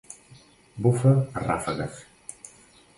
[0.85, 2.05] Bufa a ràfegues.